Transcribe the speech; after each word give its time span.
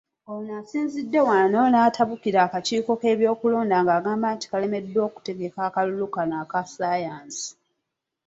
Ono 0.33 0.51
asinzidde 0.61 1.19
wano 1.29 1.61
n'atabukira 1.69 2.39
akakiiko 2.47 2.91
k'ebyokulonda 3.01 3.77
k'agamba 3.87 4.27
nti 4.35 4.45
kalemeddwa 4.51 5.01
okutegeka 5.07 5.59
akalulu 5.67 6.05
kano 6.15 6.35
aka 6.43 6.61
Ssaayansi. 6.67 7.47